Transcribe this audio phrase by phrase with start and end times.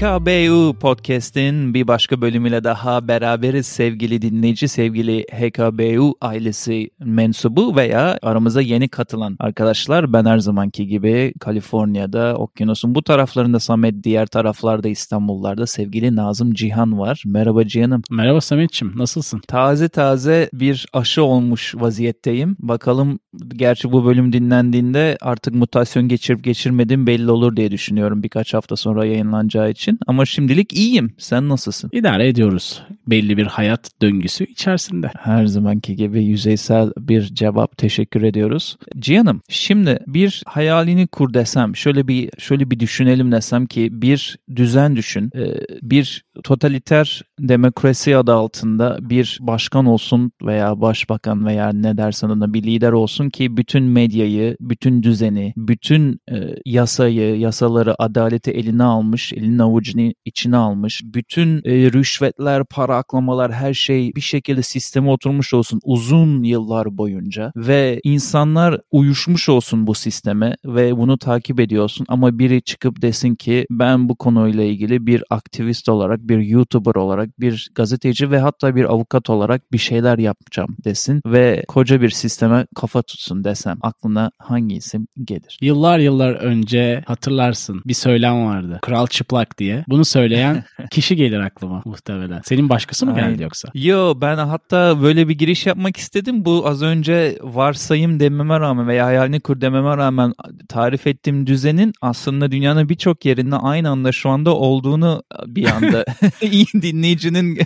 [0.00, 8.60] HKBU Podcast'in bir başka bölümüyle daha beraberiz sevgili dinleyici, sevgili HKBU ailesi mensubu veya aramıza
[8.60, 10.12] yeni katılan arkadaşlar.
[10.12, 16.98] Ben her zamanki gibi Kaliforniya'da, okyanusun bu taraflarında Samet, diğer taraflarda İstanbullarda sevgili Nazım Cihan
[16.98, 17.22] var.
[17.26, 18.02] Merhaba Cihan'ım.
[18.10, 19.40] Merhaba Samet'ciğim, nasılsın?
[19.48, 22.56] Taze taze bir aşı olmuş vaziyetteyim.
[22.58, 28.76] Bakalım gerçi bu bölüm dinlendiğinde artık mutasyon geçirip geçirmedim belli olur diye düşünüyorum birkaç hafta
[28.76, 29.89] sonra yayınlanacağı için.
[30.06, 31.14] Ama şimdilik iyiyim.
[31.18, 31.90] Sen nasılsın?
[31.92, 32.82] İdare ediyoruz.
[33.06, 35.10] Belli bir hayat döngüsü içerisinde.
[35.18, 38.76] Her zamanki gibi yüzeysel bir cevap teşekkür ediyoruz.
[38.98, 44.96] Cihan'ım şimdi bir hayalini kur desem şöyle bir şöyle bir düşünelim desem ki bir düzen
[44.96, 45.30] düşün.
[45.34, 52.54] Ee, bir totaliter demokrasi adı altında bir başkan olsun veya başbakan veya ne dersen ona
[52.54, 59.32] bir lider olsun ki bütün medyayı, bütün düzeni, bütün e, yasayı, yasaları, adaleti eline almış,
[59.32, 61.02] elinin avucunu içine almış.
[61.04, 67.52] Bütün e, rüşvetler, para aklamalar her şey bir şekilde sisteme oturmuş olsun uzun yıllar boyunca
[67.56, 73.66] ve insanlar uyuşmuş olsun bu sisteme ve bunu takip ediyorsun ama biri çıkıp desin ki
[73.70, 78.84] ben bu konuyla ilgili bir aktivist olarak, bir YouTuber olarak, bir gazeteci ve hatta bir
[78.84, 84.76] avukat olarak bir şeyler yapacağım desin ve koca bir sisteme kafa tutsun desem aklına hangi
[84.76, 85.58] isim gelir?
[85.60, 88.78] Yıllar yıllar önce hatırlarsın bir söylem vardı.
[88.82, 89.69] Kral çıplak diye.
[89.88, 92.40] Bunu söyleyen kişi gelir aklıma muhtemelen.
[92.44, 93.42] Senin başkası mı geldi Aynen.
[93.42, 93.68] yoksa?
[93.74, 96.44] Yo ben hatta böyle bir giriş yapmak istedim.
[96.44, 100.32] Bu az önce varsayım dememe rağmen veya hayalini kur dememe rağmen
[100.68, 106.04] tarif ettiğim düzenin aslında dünyanın birçok yerinde aynı anda şu anda olduğunu bir anda
[106.82, 107.58] dinleyicinin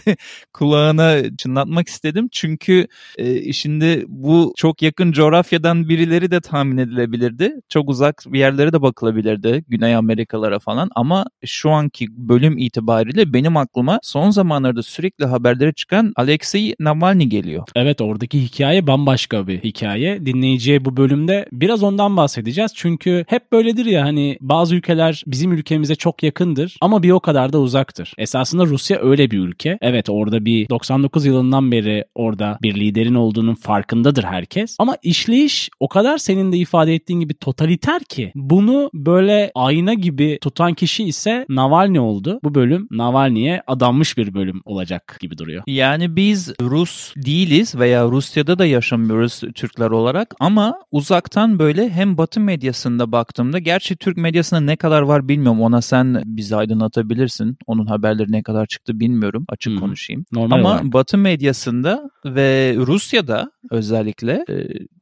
[0.52, 2.28] kulağına çınlatmak istedim.
[2.32, 2.86] Çünkü
[3.18, 7.52] e, şimdi bu çok yakın coğrafyadan birileri de tahmin edilebilirdi.
[7.68, 9.64] Çok uzak bir yerlere de bakılabilirdi.
[9.68, 16.12] Güney Amerikalara falan ama şu anki bölüm itibariyle benim aklıma son zamanlarda sürekli haberlere çıkan
[16.16, 17.64] Alexei Navalny geliyor.
[17.76, 20.26] Evet oradaki hikaye bambaşka bir hikaye.
[20.26, 22.72] Dinleyiciye bu bölümde biraz ondan bahsedeceğiz.
[22.74, 27.52] Çünkü hep böyledir ya hani bazı ülkeler bizim ülkemize çok yakındır ama bir o kadar
[27.52, 28.12] da uzaktır.
[28.18, 29.78] Esasında Rusya öyle bir ülke.
[29.80, 34.76] Evet orada bir 99 yılından beri orada bir liderin olduğunun farkındadır herkes.
[34.78, 40.38] Ama işleyiş o kadar senin de ifade ettiğin gibi totaliter ki bunu böyle ayna gibi
[40.40, 42.40] tutan kişi ise Navalny oldu.
[42.44, 45.62] Bu bölüm Navalny'ye adanmış bir bölüm olacak gibi duruyor.
[45.66, 52.40] Yani biz Rus değiliz veya Rusya'da da yaşamıyoruz Türkler olarak ama uzaktan böyle hem Batı
[52.40, 57.56] medyasında baktığımda gerçi Türk medyasında ne kadar var bilmiyorum ona sen bizi aydınlatabilirsin.
[57.66, 59.80] Onun haberleri ne kadar çıktı bilmiyorum açık hı.
[59.80, 60.24] konuşayım.
[60.32, 60.84] Normal Ama olarak.
[60.92, 64.54] Batı medyasında ve Rusya'da özellikle e,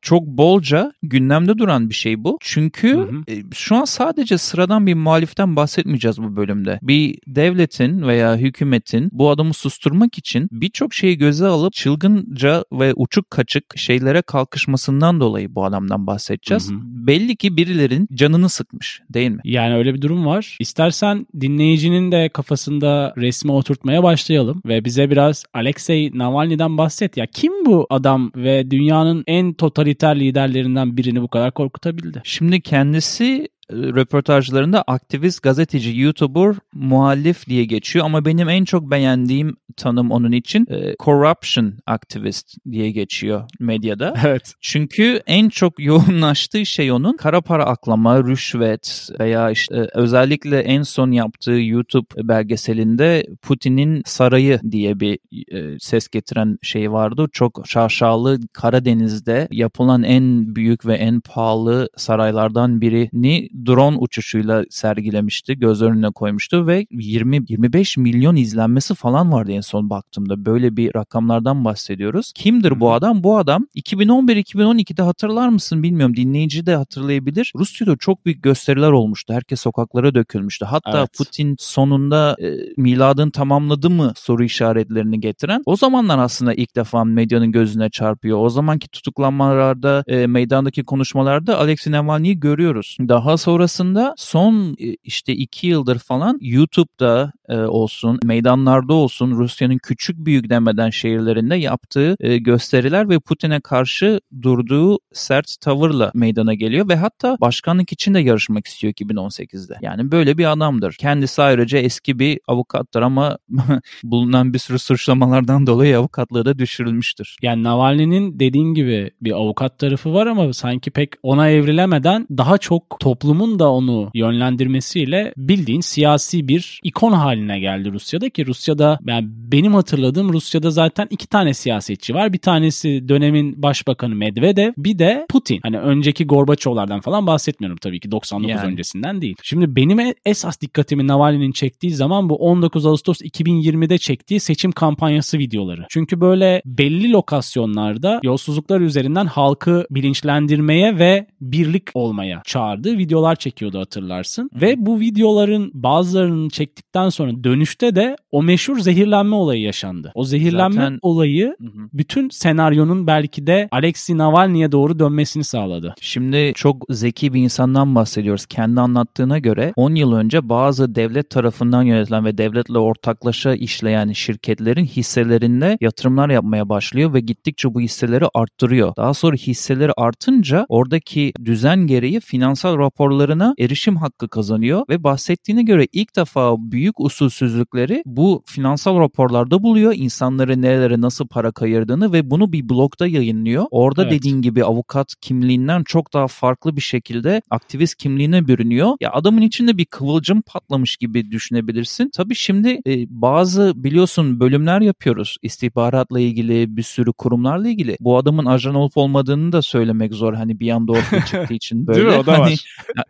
[0.03, 2.39] çok bolca gündemde duran bir şey bu.
[2.41, 3.23] Çünkü Hı hı.
[3.29, 6.79] e, şu an sadece sıradan bir muhaliften bahsetmeyeceğiz bu bölümde.
[6.83, 13.31] Bir devletin veya hükümetin bu adamı susturmak için birçok şeyi göze alıp çılgınca ve uçuk
[13.31, 16.71] kaçık şeylere kalkışmasından dolayı bu adamdan bahsedeceğiz.
[16.71, 16.79] Hı hı.
[16.85, 19.41] Belli ki birilerin canını sıkmış değil mi?
[19.45, 20.57] Yani öyle bir durum var.
[20.61, 27.17] İstersen dinleyicinin de kafasında resmi oturtmaya başlayalım ve bize biraz Alexei Navalny'den bahset.
[27.17, 32.21] Ya kim bu adam ve dünyanın en totaliter liderlerinden birini bu kadar korkutabildi?
[32.25, 40.11] Şimdi kendisi röportajlarında aktivist, gazeteci, YouTuber, muhalif diye geçiyor ama benim en çok beğendiğim tanım
[40.11, 44.15] onun için e, corruption activist diye geçiyor medyada.
[44.27, 44.55] Evet.
[44.61, 50.83] Çünkü en çok yoğunlaştığı şey onun kara para aklama, rüşvet veya işte e, özellikle en
[50.83, 55.19] son yaptığı YouTube belgeselinde Putin'in sarayı diye bir
[55.55, 57.27] e, ses getiren şey vardı.
[57.33, 65.59] Çok şaşalı Karadeniz'de yapılan en büyük ve en pahalı saraylardan birini drone uçuşuyla sergilemişti.
[65.59, 70.45] Göz önüne koymuştu ve 20-25 milyon izlenmesi falan vardı en son baktığımda.
[70.45, 72.33] Böyle bir rakamlardan bahsediyoruz.
[72.35, 73.23] Kimdir bu adam?
[73.23, 76.17] Bu adam 2011-2012'de hatırlar mısın bilmiyorum.
[76.17, 77.53] Dinleyici de hatırlayabilir.
[77.57, 79.35] Rusya'da çok büyük gösteriler olmuştu.
[79.35, 80.65] Herkes sokaklara dökülmüştü.
[80.65, 81.11] Hatta Evet.
[81.19, 85.63] Putin sonunda e, miladın tamamladı mı soru işaretlerini getiren.
[85.67, 88.39] O zamanlar aslında ilk defa medyanın gözüne çarpıyor.
[88.39, 92.97] O zamanki tutuklanmalarda, e, meydandaki konuşmalarda Alexei Navalny'yi görüyoruz.
[93.01, 100.17] Daha sonrasında son e, işte iki yıldır falan YouTube'da, e, olsun, meydanlarda olsun Rusya'nın küçük
[100.19, 106.97] büyük demeden şehirlerinde yaptığı e, gösteriler ve Putin'e karşı durduğu sert tavırla meydana geliyor ve
[106.97, 109.75] hatta başkanlık için de yarışmak istiyor 2018'de.
[109.81, 110.97] Yani böyle bir adamdır.
[110.99, 113.39] Kendisi ayrıca eski bir avukattır ama
[114.05, 117.37] bulunan bir sürü suçlamalardan dolayı avukatlığı da düşürülmüştür.
[117.43, 123.01] Yani Navalny'nin dediğin gibi bir avukat tarafı var ama sanki pek ona evrilemeden daha çok
[123.01, 129.75] toplumun da onu yönlendirmesiyle bildiğin siyasi bir ikon haline geldi Rusya'da ki Rusya'da yani benim
[129.75, 132.33] hatırladığım Rusya'da zaten iki tane siyasetçi var.
[132.33, 135.61] Bir tanesi dönemin başbakanı Medvedev bir de Putin.
[135.63, 138.73] Hani önceki Gorbaçovlardan falan bahsetmiyorum tabii ki 99 yani.
[138.73, 139.37] öncesinden değil.
[139.43, 145.87] Şimdi benim esas dikkatimi Navalny'nin çektiği zaman bu 19 Ağustos 2020'de çektiği seçim kampanyası videoları.
[145.89, 154.51] Çünkü böyle belli lokasyonlarda yolsuzluklar üzerinden halkı bilinçlendirmeye ve birlik olmaya çağırdığı videolar çekiyordu hatırlarsın.
[154.55, 154.61] Hı.
[154.61, 160.13] Ve bu videoların bazılarını çektikten sonra dönüşte de o meşhur zehirlenme olayı yaşandı.
[160.15, 160.99] O zehirlenme Zaten...
[161.03, 161.89] olayı hı hı.
[161.93, 165.95] bütün senaryonun belki de Alexei Navalny'e doğru dönmesini sağladı.
[166.01, 168.47] Şimdi çok zeki bir insandan bahsediyoruz.
[168.47, 174.85] Kendi anlattığına göre 10 yıl önce bazı devlet tarafından yönetilen ve devletle ortaklaşa işleyen şirketlerin
[174.85, 178.97] hisselerinde yatırımlar yapmaya başlıyor ve gittikçe bu hisseleri arttırıyor.
[178.97, 185.87] Daha sonra hisseleri artınca oradaki düzen gereği finansal raporlarına erişim hakkı kazanıyor ve bahsettiğine göre
[185.93, 189.95] ilk defa büyük usulsüzlükleri bu finansal raporlarda buluyor.
[189.97, 193.65] İnsanları nerelere nasıl para kayırdığını ve bunu bir blogda yayınlıyor.
[193.71, 194.13] Orada evet.
[194.13, 198.97] dediğin gibi avukat kimliğinden çok daha farklı bir şekilde aktivist kimliğine bürünüyor.
[199.01, 202.11] Ya adamın içinde bir kıvılcım patlamış gibi düşünebilirsin.
[202.17, 205.37] Tabii şimdi e, bazı biliyorsun bölümler yapıyoruz.
[205.43, 207.97] istihbaratla ilgili bir sürü kurumlarla ilgili.
[208.01, 210.35] Bu adamın ajan olup olmadığını da söylemek zor.
[210.35, 211.99] Hani bir anda ortaya çıktığı için böyle.
[211.99, 212.17] Değil mi?
[212.23, 212.55] O da hani,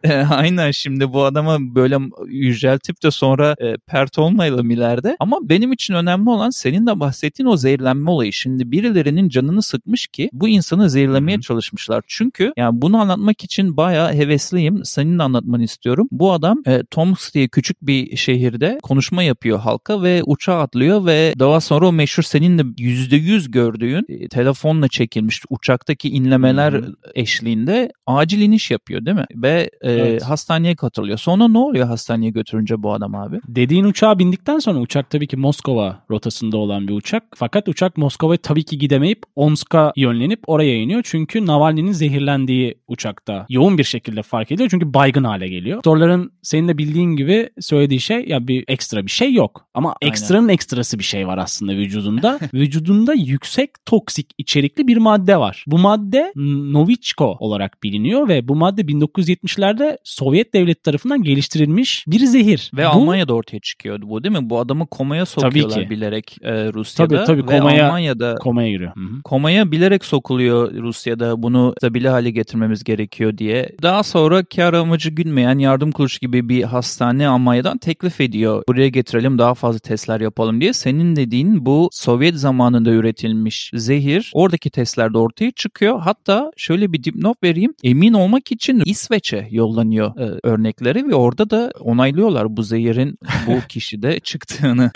[0.05, 0.27] var.
[0.31, 5.17] Aynen şimdi bu adama böyle yüceltip de sonra e, pert olmayalım ileride.
[5.21, 8.33] Ama benim için önemli olan senin de bahsettiğin o zehirlenme olayı.
[8.33, 11.43] Şimdi birilerinin canını sıkmış ki bu insanı zehirlemeye Hı-hı.
[11.43, 12.05] çalışmışlar.
[12.07, 14.85] Çünkü yani bunu anlatmak için bayağı hevesliyim.
[14.85, 16.09] Senin de anlatmanı istiyorum.
[16.11, 21.35] Bu adam e, Tomsk diye küçük bir şehirde konuşma yapıyor halka ve uçağa atlıyor ve
[21.39, 26.95] daha sonra o meşhur senin de %100 gördüğün e, telefonla çekilmiş uçaktaki inlemeler Hı-hı.
[27.15, 29.27] eşliğinde acil iniş yapıyor değil mi?
[29.35, 30.23] Ve e, evet.
[30.23, 31.19] hastaneye katılıyor.
[31.19, 33.41] Sonra ne oluyor hastaneye götürünce bu adam abi?
[33.49, 37.23] Dediğin uçağa bindikten sonra uçak tabii ki Moskova rotasında olan bir uçak.
[37.35, 41.01] Fakat uçak Moskova'ya tabii ki gidemeyip Omsk'a yönlenip oraya iniyor.
[41.05, 44.71] Çünkü Navalny'nin zehirlendiği uçakta yoğun bir şekilde fark ediliyor.
[44.71, 45.77] Çünkü baygın hale geliyor.
[45.77, 49.67] Doktorların senin de bildiğin gibi söylediği şey ya bir ekstra bir şey yok.
[49.75, 50.11] Ama Aynen.
[50.11, 52.39] ekstranın ekstrası bir şey var aslında vücudunda.
[52.55, 55.65] vücudunda yüksek toksik içerikli bir madde var.
[55.67, 62.71] Bu madde Novichko olarak biliniyor ve bu madde 1970'lerde Sovyet devleti tarafından geliştirilmiş bir zehir.
[62.75, 64.51] Ve bu, Almanya'da ortaya çıkıyordu bu değil mi?
[64.51, 65.91] Bu adamı komaya sokuyorlar tabii ki.
[65.91, 67.25] bilerek e, Rusya'da.
[67.25, 68.97] Tabii tabii komaya, Almanya'da komaya giriyor.
[68.97, 69.23] Hı-hı.
[69.25, 73.69] Komaya bilerek sokuluyor Rusya'da bunu stabile hale getirmemiz gerekiyor diye.
[73.83, 78.63] Daha sonra kar amacı günmeyen yardım kuruluşu gibi bir hastane Almanya'dan teklif ediyor.
[78.69, 80.73] Buraya getirelim daha fazla testler yapalım diye.
[80.73, 86.01] Senin dediğin bu Sovyet zamanında üretilmiş zehir oradaki testlerde ortaya çıkıyor.
[86.01, 87.75] Hatta şöyle bir dipnot vereyim.
[87.83, 94.21] Emin olmak için İsveç'e yollanıyor e, örnekleri ve orada da onaylıyorlar bu zehirin bu kişide
[94.21, 94.91] çıktığını.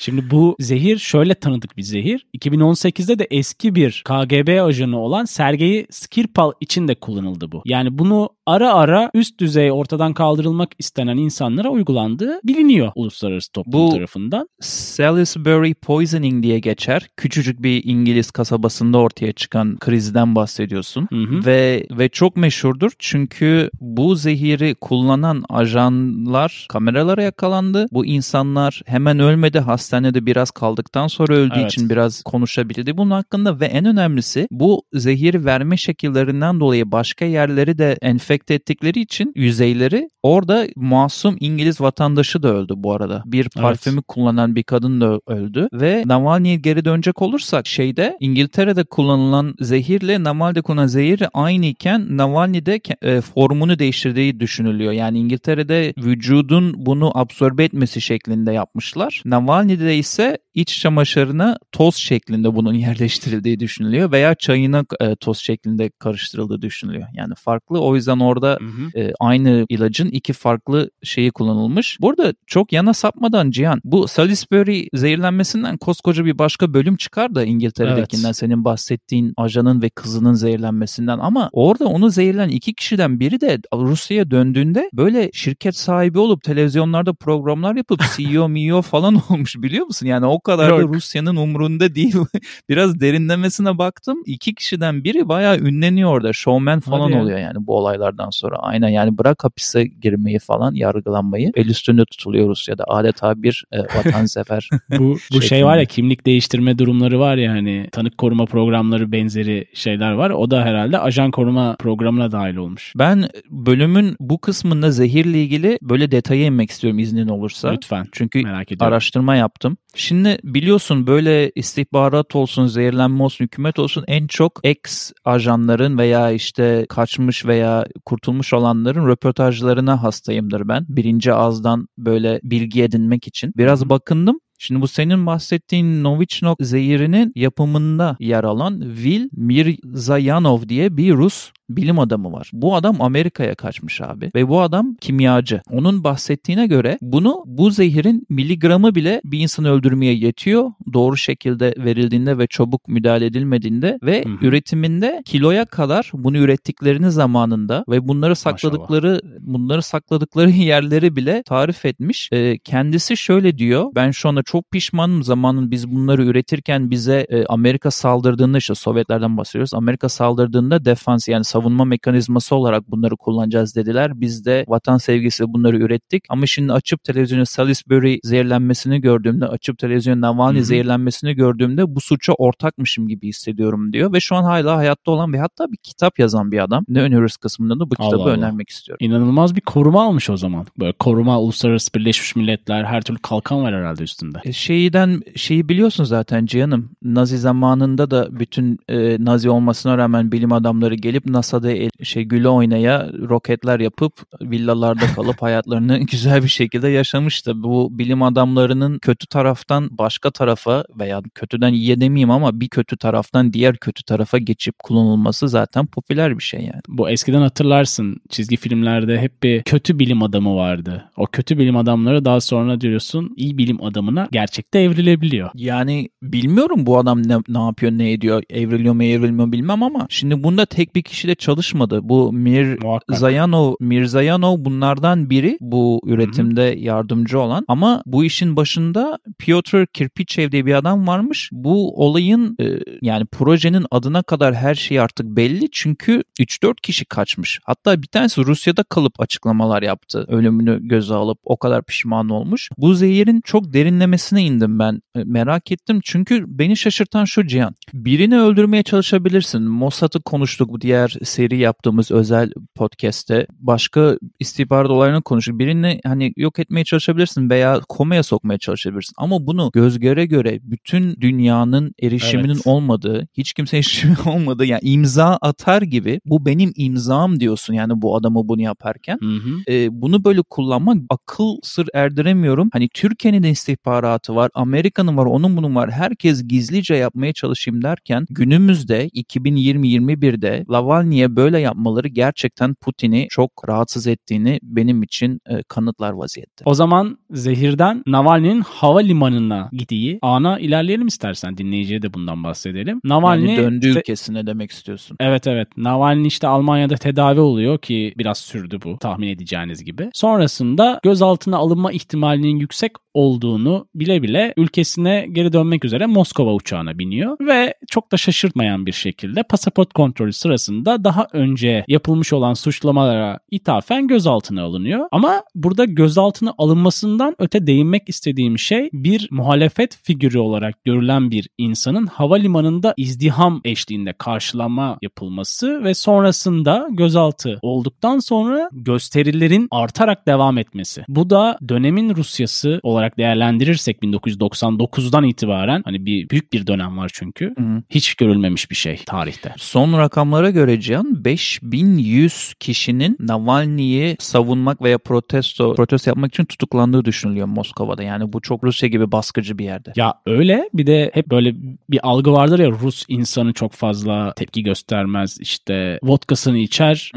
[0.00, 2.26] Şimdi bu zehir şöyle tanıdık bir zehir.
[2.38, 7.62] 2018'de de eski bir KGB ajanı olan Sergey Skripal için de kullanıldı bu.
[7.64, 13.90] Yani bunu ara ara üst düzey ortadan kaldırılmak istenen insanlara uygulandığı biliniyor uluslararası toplum bu,
[13.90, 14.48] tarafından.
[14.60, 17.06] Salisbury Poisoning diye geçer.
[17.16, 21.08] Küçücük bir İngiliz kasabasında ortaya çıkan krizden bahsediyorsun.
[21.10, 21.46] Hı hı.
[21.46, 27.86] Ve ve çok meşhurdur çünkü bu zehiri kullanan ajanlar kameralara yakalandı.
[27.92, 31.72] Bu insanlar hemen ölmedi hasta hastanede biraz kaldıktan sonra öldüğü evet.
[31.72, 37.78] için biraz konuşabildi bunun hakkında ve en önemlisi bu zehir verme şekillerinden dolayı başka yerleri
[37.78, 43.22] de enfekte ettikleri için yüzeyleri orada masum İngiliz vatandaşı da öldü bu arada.
[43.26, 44.04] Bir parfümü evet.
[44.08, 50.62] kullanan bir kadın da öldü ve Navalny'ye geri dönecek olursak şeyde İngiltere'de kullanılan zehirle Navalny'de
[50.62, 54.92] kullanılan zehir aynıyken Navalny'de e, formunu değiştirdiği düşünülüyor.
[54.92, 59.22] Yani İngiltere'de vücudun bunu absorbe etmesi şeklinde yapmışlar.
[59.24, 66.62] Navalny'de ise iç çamaşırına toz şeklinde bunun yerleştirildiği düşünülüyor veya çayına e, toz şeklinde karıştırıldığı
[66.62, 67.08] düşünülüyor.
[67.14, 69.00] Yani farklı o yüzden orada hı hı.
[69.00, 71.98] E, aynı ilacın iki farklı şeyi kullanılmış.
[72.00, 78.26] Burada çok yana sapmadan Cihan bu Salisbury zehirlenmesinden koskoca bir başka bölüm çıkar da İngiltere'dekinden
[78.26, 78.36] evet.
[78.36, 84.30] senin bahsettiğin ajanın ve kızının zehirlenmesinden ama orada onu zehirlen iki kişiden biri de Rusya'ya
[84.30, 90.06] döndüğünde böyle şirket sahibi olup televizyonlarda programlar yapıp CEO, CEO falan olmuş biliyor musun?
[90.06, 90.80] Yani o kadar Yok.
[90.80, 92.16] da Rusya'nın umrunda değil.
[92.68, 94.22] Biraz derinlemesine baktım.
[94.26, 96.32] İki kişiden biri bayağı ünleniyor orada.
[96.32, 97.56] Showman falan Hadi oluyor yani.
[97.56, 98.56] yani bu olaylardan sonra.
[98.56, 101.52] Aynen yani bırak hapise girmeyi falan yargılanmayı.
[101.54, 102.84] El üstünde tutuluyor Rusya'da.
[102.88, 104.68] Adeta bir e, vatansever.
[104.98, 109.66] bu bu şey var ya kimlik değiştirme durumları var ya hani tanık koruma programları benzeri
[109.74, 110.30] şeyler var.
[110.30, 112.92] O da herhalde ajan koruma programına dahil olmuş.
[112.96, 117.70] Ben bölümün bu kısmında zehirle ilgili böyle detaya inmek istiyorum iznin olursa.
[117.70, 118.06] Lütfen.
[118.12, 119.76] Çünkü Merak araştırma yaptım.
[119.94, 126.86] Şimdi biliyorsun böyle istihbarat olsun, zehirlenme olsun, hükümet olsun en çok ex ajanların veya işte
[126.88, 130.86] kaçmış veya kurtulmuş olanların röportajlarına hastayımdır ben.
[130.88, 133.52] Birinci ağızdan böyle bilgi edinmek için.
[133.56, 134.40] Biraz bakındım.
[134.62, 141.98] Şimdi bu senin bahsettiğin Novichnok zehirinin yapımında yer alan Vil Mirzayanov diye bir Rus bilim
[141.98, 142.50] adamı var.
[142.52, 145.60] Bu adam Amerika'ya kaçmış abi ve bu adam kimyacı.
[145.70, 150.70] Onun bahsettiğine göre bunu bu zehirin miligramı bile bir insanı öldürmeye yetiyor.
[150.92, 154.46] Doğru şekilde verildiğinde ve çabuk müdahale edilmediğinde ve Hı-hı.
[154.46, 159.38] üretiminde kiloya kadar bunu ürettiklerini zamanında ve bunları sakladıkları Maşallah.
[159.40, 162.28] bunları sakladıkları yerleri bile tarif etmiş.
[162.32, 163.86] Ee, kendisi şöyle diyor.
[163.94, 169.36] Ben şu anda çok pişmanım zamanın biz bunları üretirken bize e, Amerika saldırdığında işte Sovyetlerden
[169.36, 169.74] bahsediyoruz.
[169.74, 174.20] Amerika saldırdığında defans yani savunma mekanizması olarak bunları kullanacağız dediler.
[174.20, 176.24] Biz de vatan sevgisi bunları ürettik.
[176.28, 183.08] Ama şimdi açıp televizyonu Salisbury zehirlenmesini gördüğümde, açıp televizyonu Navalny zehirlenmesini gördüğümde bu suça ortakmışım
[183.08, 184.12] gibi hissediyorum diyor.
[184.12, 186.84] Ve şu an hala hayatta olan ve hatta bir kitap yazan bir adam.
[186.88, 189.06] Ne öneriyoruz kısmında da bu kitabı Allah önermek istiyorum.
[189.06, 190.66] İnanılmaz bir koruma almış o zaman.
[190.78, 194.38] Böyle koruma uluslararası birleşmiş milletler her türlü kalkan var herhalde üstünde.
[194.44, 196.90] E şeyden şeyi biliyorsun zaten Cihan'ım.
[197.02, 202.24] Nazi zamanında da bütün e, Nazi olmasına rağmen bilim adamları gelip NASA NASA'da el, şey
[202.24, 207.62] güle oynaya roketler yapıp villalarda kalıp hayatlarını güzel bir şekilde yaşamıştı.
[207.62, 213.52] Bu bilim adamlarının kötü taraftan başka tarafa veya kötüden iyi demeyeyim ama bir kötü taraftan
[213.52, 216.80] diğer kötü tarafa geçip kullanılması zaten popüler bir şey yani.
[216.88, 221.10] Bu eskiden hatırlarsın çizgi filmlerde hep bir kötü bilim adamı vardı.
[221.16, 225.50] O kötü bilim adamları daha sonra diyorsun iyi bilim adamına gerçekte evrilebiliyor.
[225.54, 230.42] Yani bilmiyorum bu adam ne, ne yapıyor ne ediyor evriliyor mu evrilmiyor bilmem ama şimdi
[230.42, 232.00] bunda tek bir kişi de çalışmadı.
[232.02, 232.78] Bu Mir
[233.10, 236.78] Zayanov, Mirzayanov bunlardan biri bu üretimde Hı-hı.
[236.78, 237.64] yardımcı olan.
[237.68, 241.48] Ama bu işin başında Piotr Kirpichev diye bir adam varmış.
[241.52, 242.64] Bu olayın e,
[243.02, 245.68] yani projenin adına kadar her şey artık belli.
[245.72, 247.60] Çünkü 3-4 kişi kaçmış.
[247.64, 250.24] Hatta bir tanesi Rusya'da kalıp açıklamalar yaptı.
[250.28, 252.70] Ölümünü göze alıp o kadar pişman olmuş.
[252.78, 255.02] Bu zehirin çok derinlemesine indim ben.
[255.16, 257.74] E, merak ettim çünkü beni şaşırtan şu Cihan.
[257.92, 259.62] Birini öldürmeye çalışabilirsin.
[259.62, 266.84] Mossad'ı konuştuk diğer seri yaptığımız özel podcast'te başka istihbarat olaylarını konuşup birini hani yok etmeye
[266.84, 269.14] çalışabilirsin veya komaya sokmaya çalışabilirsin.
[269.16, 272.66] Ama bunu göz göre göre bütün dünyanın erişiminin evet.
[272.66, 278.16] olmadığı, hiç kimse erişimi olmadığı yani imza atar gibi bu benim imzam diyorsun yani bu
[278.16, 279.18] adamı bunu yaparken.
[279.20, 279.72] Hı hı.
[279.72, 282.68] E, bunu böyle kullanmak akıl sır erdiremiyorum.
[282.72, 285.90] Hani Türkiye'nin de istihbaratı var, Amerika'nın var, onun bunun var.
[285.90, 290.64] Herkes gizlice yapmaya çalışayım derken günümüzde 2020-21'de
[291.10, 296.64] Lavalny'e böyle yapmaları gerçekten Putin'i çok rahatsız ettiğini benim için e, kanıtlar vaziyette.
[296.64, 303.00] O zaman zehirden Navalny'nin havalimanına gittiği ana ilerleyelim istersen dinleyiciye de bundan bahsedelim.
[303.04, 305.16] Navalny yani işte, ülkesine demek istiyorsun.
[305.20, 305.68] Evet evet.
[305.76, 310.10] Navalny işte Almanya'da tedavi oluyor ki biraz sürdü bu tahmin edeceğiniz gibi.
[310.14, 317.36] Sonrasında gözaltına alınma ihtimalinin yüksek olduğunu bile bile ülkesine geri dönmek üzere Moskova uçağına biniyor
[317.40, 324.06] ve çok da şaşırtmayan bir şekilde pasaport kontrolü sırasında daha önce yapılmış olan suçlamalara ithafen
[324.06, 325.08] gözaltına alınıyor.
[325.12, 332.06] Ama burada gözaltına alınmasından öte değinmek istediğim şey bir muhalefet figürü olarak görülen bir insanın
[332.06, 341.04] havalimanında izdiham eşliğinde karşılama yapılması ve sonrasında gözaltı olduktan sonra gösterilerin artarak devam etmesi.
[341.08, 347.10] Bu da dönemin Rusyası olarak olarak değerlendirirsek 1999'dan itibaren hani bir büyük bir dönem var
[347.14, 347.54] çünkü.
[347.58, 347.82] Hı-hı.
[347.90, 349.54] Hiç görülmemiş bir şey tarihte.
[349.56, 357.46] Son rakamlara göre Cihan 5100 kişinin Navalny'yi savunmak veya protesto protesto yapmak için tutuklandığı düşünülüyor
[357.46, 358.02] Moskova'da.
[358.02, 359.92] Yani bu çok Rusya gibi baskıcı bir yerde.
[359.96, 361.54] Ya öyle bir de hep böyle
[361.90, 365.38] bir algı vardır ya Rus insanı çok fazla tepki göstermez.
[365.40, 367.12] İşte vodkasını içer,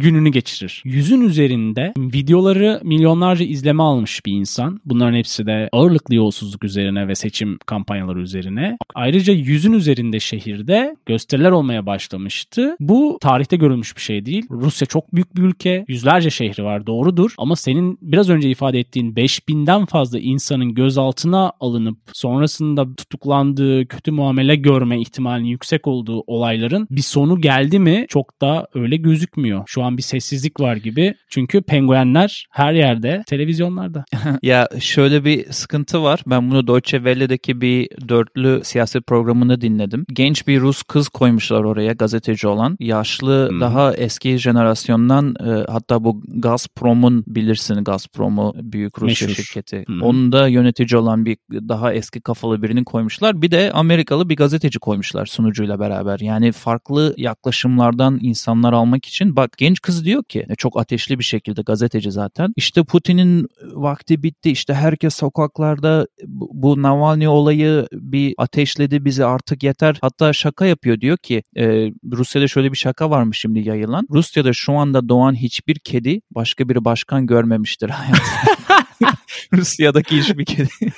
[0.00, 0.82] gününü geçirir.
[0.84, 4.80] Yüzün üzerinde videoları milyonlarca izleme almış bir insan.
[5.04, 8.76] Bunların hepsi de ağırlıklı yolsuzluk üzerine ve seçim kampanyaları üzerine.
[8.94, 12.76] Ayrıca yüzün üzerinde şehirde gösteriler olmaya başlamıştı.
[12.80, 14.46] Bu tarihte görülmüş bir şey değil.
[14.50, 15.84] Rusya çok büyük bir ülke.
[15.88, 17.34] Yüzlerce şehri var doğrudur.
[17.38, 24.56] Ama senin biraz önce ifade ettiğin 5000'den fazla insanın gözaltına alınıp sonrasında tutuklandığı, kötü muamele
[24.56, 29.62] görme ihtimalinin yüksek olduğu olayların bir sonu geldi mi çok da öyle gözükmüyor.
[29.66, 31.14] Şu an bir sessizlik var gibi.
[31.28, 34.04] Çünkü penguenler her yerde, televizyonlarda.
[34.42, 36.20] ya şöyle bir sıkıntı var.
[36.26, 40.06] Ben bunu Deutsche Welle'deki bir dörtlü siyaset programını dinledim.
[40.12, 42.76] Genç bir Rus kız koymuşlar oraya gazeteci olan.
[42.80, 43.60] Yaşlı hmm.
[43.60, 49.42] daha eski jenerasyondan e, hatta bu Gazprom'un bilirsin Gazprom'u büyük Rusya Meşhur.
[49.42, 49.84] şirketi.
[49.86, 50.02] Hmm.
[50.02, 53.42] Onun da yönetici olan bir daha eski kafalı birini koymuşlar.
[53.42, 56.20] Bir de Amerikalı bir gazeteci koymuşlar sunucuyla beraber.
[56.20, 61.24] Yani farklı yaklaşımlardan insanlar almak için bak genç kız diyor ki e, çok ateşli bir
[61.24, 62.52] şekilde gazeteci zaten.
[62.56, 64.50] İşte Putin'in vakti bitti.
[64.50, 69.98] İşte herkes sokaklarda bu Navalny olayı bir ateşledi bizi artık yeter.
[70.00, 71.64] Hatta şaka yapıyor diyor ki e,
[72.12, 74.06] Rusya'da şöyle bir şaka varmış şimdi yayılan.
[74.10, 78.54] Rusya'da şu anda doğan hiçbir kedi başka bir başkan görmemiştir hayatında.
[79.52, 80.68] Rusya'daki hiçbir kedi.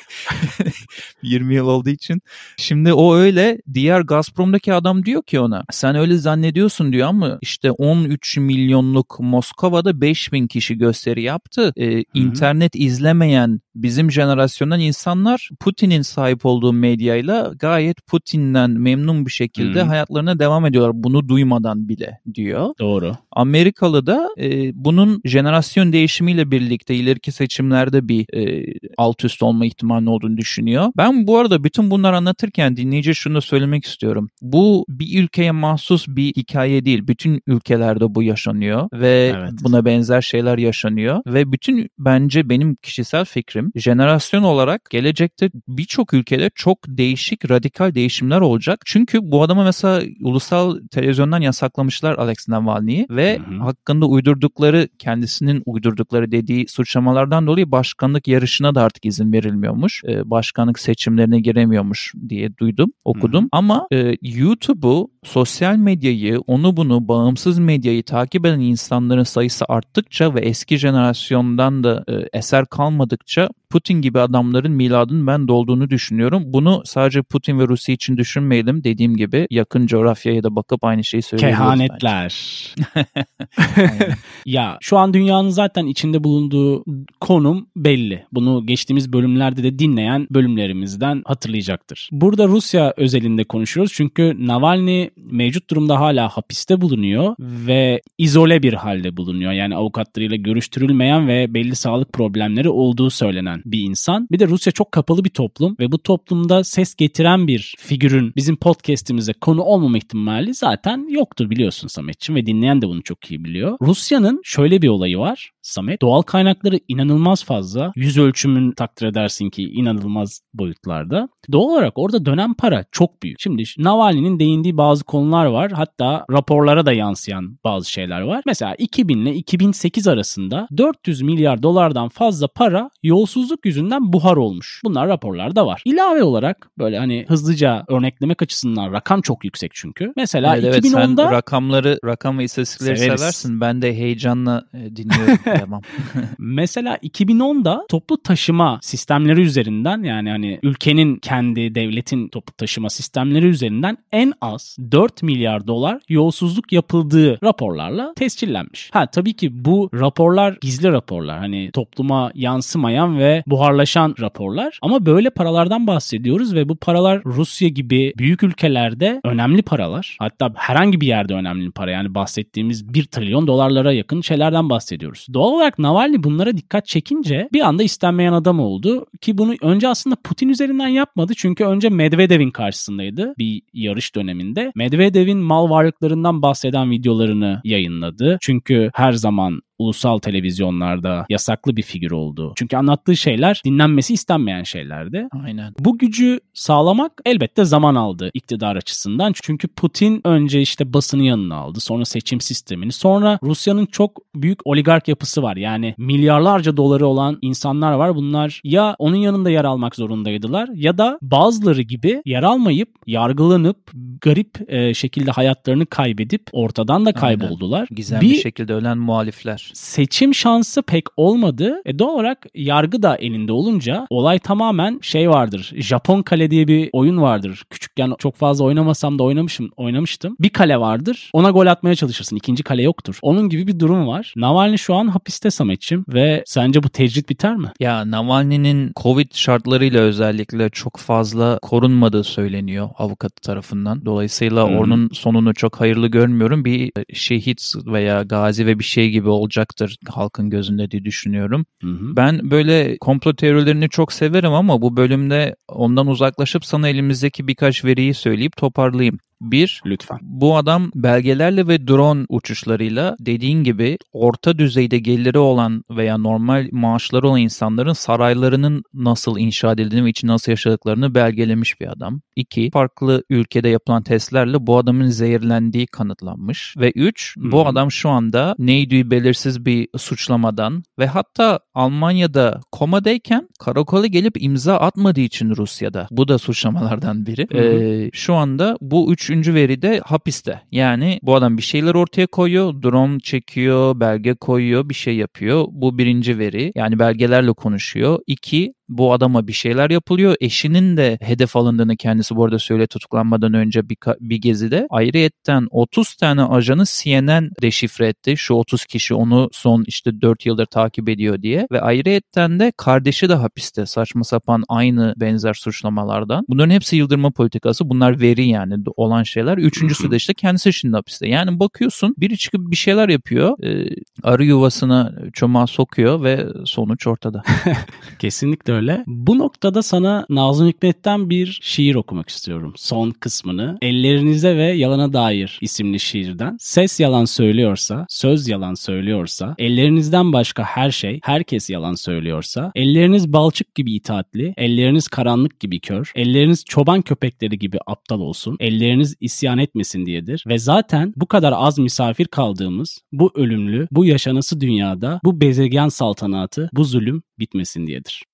[1.23, 2.21] 20 yıl olduğu için.
[2.57, 7.71] Şimdi o öyle diğer Gazprom'daki adam diyor ki ona sen öyle zannediyorsun diyor ama işte
[7.71, 11.73] 13 milyonluk Moskova'da 5000 kişi gösteri yaptı.
[11.77, 19.83] Ee, internet izlemeyen bizim jenerasyondan insanlar Putin'in sahip olduğu medyayla gayet Putin'den memnun bir şekilde
[19.83, 19.89] hmm.
[19.89, 20.93] hayatlarına devam ediyorlar.
[20.95, 22.75] Bunu duymadan bile diyor.
[22.81, 23.17] Doğru.
[23.33, 30.09] Amerikalı da e, bunun jenerasyon değişimiyle birlikte ileriki seçimlerde bir e, alt üst olma ihtimali
[30.09, 30.86] olduğunu düşünüyor.
[30.97, 34.29] Ben bu arada bütün bunları anlatırken dinleyici şunu da söylemek istiyorum.
[34.43, 37.07] Bu bir ülkeye mahsus bir hikaye değil.
[37.07, 39.53] Bütün ülkelerde bu yaşanıyor ve evet.
[39.63, 46.51] buna benzer şeyler yaşanıyor ve bütün bence benim kişisel fikrim jenerasyon olarak gelecekte birçok ülkede
[46.55, 48.81] çok değişik radikal değişimler olacak.
[48.85, 53.59] Çünkü bu adama mesela ulusal televizyondan yasaklamışlar Alex Navalny'yi ve hı hı.
[53.59, 60.03] hakkında uydurdukları kendisinin uydurdukları dediği suçlamalardan dolayı başkanlık yarışına da artık izin verilmiyormuş.
[60.05, 63.45] Ee, başkanlık seçimlerine giremiyormuş diye duydum, okudum.
[63.45, 63.49] Hı.
[63.53, 70.41] Ama e, YouTube'u, sosyal medyayı, onu bunu, bağımsız medyayı takip eden insanların sayısı arttıkça ve
[70.41, 76.43] eski jenerasyondan da e, eser kalmadıkça Putin gibi adamların miladın ben dolduğunu düşünüyorum.
[76.47, 78.85] Bunu sadece Putin ve Rusya için düşünmeyelim.
[78.85, 81.59] Dediğim gibi yakın coğrafyaya da bakıp aynı şeyi söyleyebiliriz.
[81.59, 82.75] Kehanetler.
[84.47, 86.85] ya şu an dünyanın zaten içinde bulunduğu
[87.21, 88.27] konum belli.
[88.33, 92.09] Bunu geçtiğimiz bölümlerde de dinleyen bölümlerimizden hatırlayacaktır.
[92.13, 99.17] Burada Rusya özelinde konuşuyoruz çünkü Navalny mevcut durumda hala hapiste bulunuyor ve izole bir halde
[99.17, 99.53] bulunuyor.
[99.53, 104.29] Yani avukatlarıyla görüştürülmeyen ve belli sağlık problemleri olduğu söylenen bir insan.
[104.31, 108.57] Bir de Rusya çok kapalı bir toplum ve bu toplumda ses getiren bir figürün bizim
[108.57, 113.79] podcast'imize konu olmama ihtimali zaten yoktur biliyorsun Sametçim ve dinleyen de bunu çok iyi biliyor.
[113.83, 116.03] Rusya'nın şöyle bir olayı var Samet.
[116.03, 117.93] Doğal kaynakları inanılmaz fazla.
[117.97, 121.29] Yüz ölçümün takdir edersin ki inanılmaz boyutlarda.
[121.53, 123.41] Doğal olarak orada dönen para çok büyük.
[123.41, 125.73] Şimdi Navalny'nin değindiği bazı konular var.
[125.73, 128.43] Hatta raporlara da yansıyan bazı şeyler var.
[128.47, 134.81] Mesela 2000 ile 2008 arasında 400 milyar dolardan fazla para yolsuzluk yüzünden buhar olmuş.
[134.85, 135.83] Bunlar raporlarda var.
[135.85, 140.13] İlave olarak böyle hani hızlıca örneklemek açısından rakam çok yüksek çünkü.
[140.17, 143.21] Mesela evet, 2010'da evet, sen rakamları, rakam ve istatistikleri severiz.
[143.21, 143.61] seversin.
[143.61, 145.39] Ben de heyecanla e, dinliyorum.
[145.61, 145.83] Tamam.
[146.39, 153.99] Mesela 2010'da toplu taşıma sistemleri üzerinden yani hani ülkenin kendi devletin toplu taşıma sistemleri üzerinden
[154.13, 158.91] en az 4 milyar dolar yolsuzluk yapıldığı raporlarla tescillenmiş.
[158.93, 161.39] Ha tabii ki bu raporlar gizli raporlar.
[161.39, 164.79] Hani topluma yansımayan ve buharlaşan raporlar.
[164.83, 170.17] Ama böyle paralardan bahsediyoruz ve bu paralar Rusya gibi büyük ülkelerde önemli paralar.
[170.19, 171.91] Hatta herhangi bir yerde önemli para.
[171.91, 175.27] Yani bahsettiğimiz 1 trilyon dolarlara yakın şeylerden bahsediyoruz.
[175.35, 179.07] Doğal olarak Navalny bunlara dikkat çekince bir anda istenmeyen adam oldu.
[179.21, 181.33] Ki bunu önce aslında Putin üzerinden yapmadı.
[181.37, 184.73] Çünkü önce Medvedev'in karşısındaydı bir yarış döneminde.
[184.77, 188.39] Medvedev'in mal varlıklarından bahseden videolarını yayınladı.
[188.41, 192.53] Çünkü her zaman ulusal televizyonlarda yasaklı bir figür oldu.
[192.57, 195.29] Çünkü anlattığı şeyler dinlenmesi istenmeyen şeylerdi.
[195.45, 195.75] Aynen.
[195.79, 199.33] Bu gücü sağlamak elbette zaman aldı iktidar açısından.
[199.43, 201.81] Çünkü Putin önce işte basını yanına aldı.
[201.81, 202.93] Sonra seçim sistemini.
[202.93, 205.57] Sonra Rusya'nın çok büyük oligark yapısı var.
[205.57, 208.17] Yani milyarlarca doları olan insanlar var.
[208.17, 214.73] Bunlar ya onun yanında yer almak zorundaydılar ya da bazıları gibi yer almayıp yargılanıp garip
[214.73, 217.79] e, şekilde hayatlarını kaybedip ortadan da kayboldular.
[217.79, 217.97] Aynen.
[217.97, 219.66] Gizemli bir şekilde ölen muhalifler.
[219.75, 221.83] Seçim şansı pek olmadı.
[221.85, 225.73] E doğal olarak yargı da elinde olunca olay tamamen şey vardır.
[225.77, 227.63] Japon Kale diye bir oyun vardır.
[227.71, 230.37] Küçükken çok fazla oynamasam da oynamışım, oynamıştım.
[230.41, 231.31] Bir kale vardır.
[231.33, 232.37] Ona gol atmaya çalışırsın.
[232.37, 233.19] İkinci kale yoktur.
[233.23, 234.35] Onun gibi bir durum var.
[234.37, 237.69] Navalny şu an hapiste Sametçim ve sence bu tecrit biter mi?
[237.81, 244.07] Ya Navalny'nin Covid şartlarıyla özellikle çok fazla korunmadığı söyleniyor avukatı tarafından.
[244.07, 244.77] Dolayısıyla hmm.
[244.79, 246.65] onun sonunu çok hayırlı görmüyorum.
[246.65, 251.67] Bir şehit veya gazi ve bir şey gibi olacaktır halkın gözünde diye düşünüyorum.
[251.81, 252.17] Hmm.
[252.17, 258.15] Ben böyle komplo teorilerini çok severim ama bu bölümde ondan uzaklaşıp sana elimizdeki birkaç veriyi
[258.15, 259.19] söyleyip toparlayayım.
[259.41, 260.19] Bir, lütfen.
[260.23, 267.29] Bu adam belgelerle ve drone uçuşlarıyla dediğin gibi orta düzeyde geliri olan veya normal maaşları
[267.29, 272.21] olan insanların saraylarının nasıl inşa edildiğini ve için nasıl yaşadıklarını belgelemiş bir adam.
[272.37, 276.75] İki, farklı ülkede yapılan testlerle bu adamın zehirlendiği kanıtlanmış.
[276.79, 277.53] Ve üç, hmm.
[277.53, 284.77] bu adam şu anda neydi belirsiz bir suçlamadan ve hatta Almanya'da komadayken karakola gelip imza
[284.77, 286.09] atmadığı için Rusya'da.
[286.11, 287.47] Bu da suçlamalardan biri.
[287.51, 287.59] Hmm.
[287.59, 290.61] Ee, şu anda bu üç Üçüncü veri de hapiste.
[290.73, 295.65] Yani bu adam bir şeyler ortaya koyuyor, drone çekiyor, belge koyuyor, bir şey yapıyor.
[295.71, 296.73] Bu birinci veri.
[296.75, 298.19] Yani belgelerle konuşuyor.
[298.27, 300.35] İki, bu adama bir şeyler yapılıyor.
[300.41, 304.87] Eşinin de hedef alındığını kendisi bu arada söyle tutuklanmadan önce bir, bir gezide.
[304.91, 308.35] Ayrıyetten 30 tane ajanı CNN deşifre etti.
[308.37, 311.67] Şu 30 kişi onu son işte 4 yıldır takip ediyor diye.
[311.73, 316.45] Ve ayrıyetten de kardeşi de hapiste saçma sapan aynı benzer suçlamalardan.
[316.49, 317.91] Bunların hepsi yıldırma politikası.
[317.91, 319.59] Bunlar veri yani olan şeyler.
[319.59, 321.29] Üçüncüsü de işte kendisi şimdi hapiste.
[321.29, 323.65] Yani bakıyorsun biri çıkıp bir şeyler yapıyor.
[323.65, 327.43] E, arı yuvasına çomağı sokuyor ve sonuç ortada.
[328.19, 329.05] Kesinlikle öyle.
[329.07, 332.73] Bu noktada sana Nazım Hikmet'ten bir şiir okumak istiyorum.
[332.77, 333.79] Son kısmını.
[333.83, 336.57] Ellerinize ve Yalana Dair isimli şiirden.
[336.61, 343.75] Ses yalan söylüyorsa, söz yalan söylüyorsa, ellerinizden başka her şey, herkes yalan söylüyorsa, elleriniz balçık
[343.75, 350.07] gibi itaatli, elleriniz karanlık gibi kör, elleriniz çoban köpekleri gibi aptal olsun, elleriniz isyan etmesin
[350.07, 350.45] diyedir.
[350.47, 356.71] Ve zaten bu kadar az misafir kaldığımız, bu ölümlü, bu yaşanası dünyada, bu bezegen saltanatı,
[356.73, 358.25] bu zulüm bitmesin diyedir.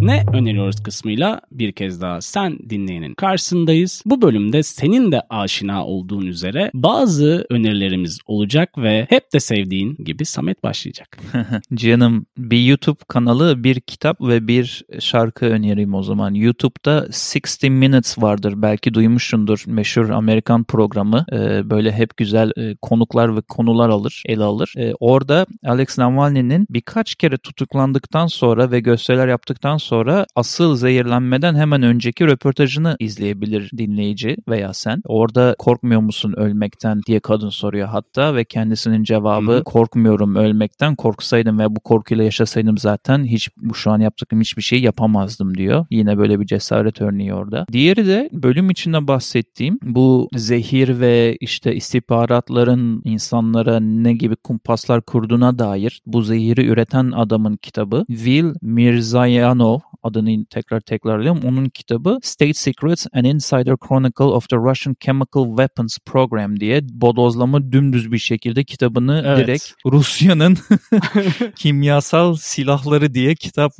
[0.00, 4.02] Ne öneriyoruz kısmıyla bir kez daha sen dinleyenin karşısındayız.
[4.06, 10.24] Bu bölümde senin de aşina olduğun üzere bazı önerilerimiz olacak ve hep de sevdiğin gibi
[10.24, 11.18] Samet başlayacak.
[11.74, 16.34] Canım bir YouTube kanalı, bir kitap ve bir şarkı önereyim o zaman.
[16.34, 18.54] YouTube'da 60 Minutes vardır.
[18.56, 19.64] Belki duymuşsundur.
[19.66, 21.24] Meşhur Amerikan programı.
[21.32, 24.74] Ee, böyle hep güzel e, konuklar ve konular alır, ele alır.
[24.76, 31.54] Ee, orada Alex Navalny'nin birkaç kere tutuklandıktan sonra ve gösteriler yaptıktan sonra sonra asıl zehirlenmeden
[31.54, 35.02] hemen önceki röportajını izleyebilir dinleyici veya sen.
[35.04, 39.64] Orada korkmuyor musun ölmekten diye kadın soruyor hatta ve kendisinin cevabı Hı.
[39.64, 44.80] korkmuyorum ölmekten korksaydım ve bu korkuyla yaşasaydım zaten hiç bu şu an yaptığım hiçbir şey
[44.80, 45.86] yapamazdım diyor.
[45.90, 47.66] Yine böyle bir cesaret örneği orada.
[47.72, 55.58] Diğeri de bölüm içinde bahsettiğim bu zehir ve işte istihbaratların insanlara ne gibi kumpaslar kurduğuna
[55.58, 61.40] dair bu zehiri üreten adamın kitabı Will Mirzayanov adını tekrar tekrarlayalım.
[61.44, 67.72] Onun kitabı State Secrets An Insider Chronicle of the Russian Chemical Weapons Program diye bodozlama
[67.72, 69.38] dümdüz bir şekilde kitabını evet.
[69.38, 70.58] direkt Rusya'nın
[71.56, 73.72] kimyasal silahları diye kitap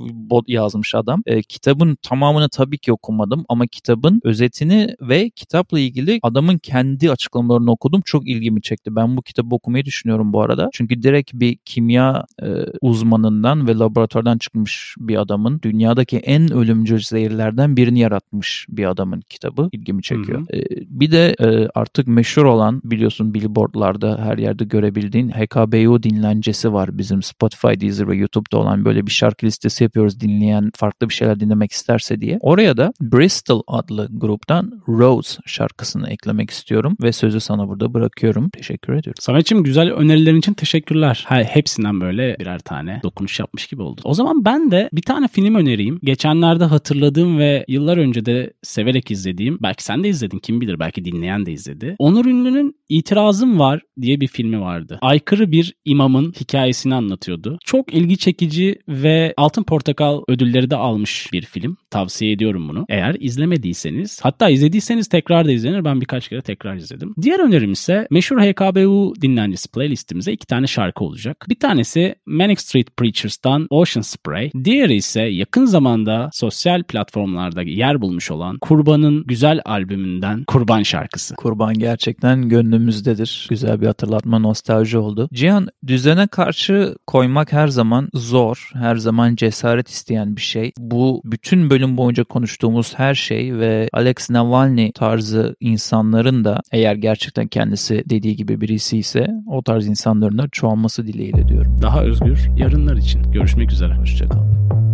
[0.46, 1.22] yazmış adam.
[1.26, 7.70] E, kitabın tamamını tabii ki okumadım ama kitabın özetini ve kitapla ilgili adamın kendi açıklamalarını
[7.70, 8.00] okudum.
[8.04, 8.96] Çok ilgimi çekti.
[8.96, 10.68] Ben bu kitabı okumayı düşünüyorum bu arada.
[10.72, 12.46] Çünkü direkt bir kimya e,
[12.80, 19.20] uzmanından ve laboratuvardan çıkmış bir adamın dünyadaki dünyadaki en ölümcül zehirlerden birini yaratmış bir adamın
[19.20, 19.68] kitabı.
[19.72, 20.38] ilgimi çekiyor.
[20.38, 20.57] Hı hı.
[20.57, 26.98] Ee, bir de e, artık meşhur olan biliyorsun billboardlarda her yerde görebildiğin HKBU dinlencesi var
[26.98, 31.40] bizim Spotify, Deezer ve YouTube'da olan böyle bir şarkı listesi yapıyoruz dinleyen farklı bir şeyler
[31.40, 32.38] dinlemek isterse diye.
[32.40, 38.50] Oraya da Bristol adlı gruptan Rose şarkısını eklemek istiyorum ve sözü sana burada bırakıyorum.
[38.50, 39.20] Teşekkür ediyorum.
[39.20, 41.24] Samet'ciğim güzel önerilerin için teşekkürler.
[41.29, 44.00] Ha, hepsinden böyle birer tane dokunuş yapmış gibi oldu.
[44.05, 46.00] O zaman ben de bir tane film önereyim.
[46.02, 51.04] Geçenlerde hatırladığım ve yıllar önce de severek izlediğim, belki sen de izledin kim bilir belki
[51.04, 51.96] dinleyen de izledi.
[51.98, 54.98] Onur Ünlü'nün İtirazım Var diye bir filmi vardı.
[55.02, 57.58] Aykırı bir imamın hikayesini anlatıyordu.
[57.64, 61.76] Çok ilgi çekici ve Altın Portakal ödülleri de almış bir film.
[61.90, 62.84] Tavsiye ediyorum bunu.
[62.88, 65.84] Eğer izlemediyseniz, hatta izlediyseniz tekrar da izlenir.
[65.84, 67.14] Ben birkaç kere tekrar izledim.
[67.22, 71.46] Diğer önerim ise meşhur HKBU dinlencesi playlistimize iki tane şarkı olacak.
[71.48, 74.50] Bir tanesi Manic Street Preachers'tan Ocean Spray.
[74.64, 81.35] Diğeri ise yakın zamanda sosyal platformlarda yer bulmuş olan Kurban'ın güzel albümünden Kurban şarkısı.
[81.35, 83.46] Kurban gerçekten gönlümüzdedir.
[83.50, 85.28] Güzel bir hatırlatma, nostalji oldu.
[85.33, 90.72] Cihan, düzene karşı koymak her zaman zor, her zaman cesaret isteyen bir şey.
[90.78, 97.48] Bu bütün bölüm boyunca konuştuğumuz her şey ve Alex Navalny tarzı insanların da eğer gerçekten
[97.48, 101.76] kendisi dediği gibi birisi ise o tarz insanların da çoğalması dileğiyle diyorum.
[101.83, 103.22] Daha özgür yarınlar için.
[103.22, 103.94] Görüşmek üzere.
[103.94, 104.89] Hoşçakalın.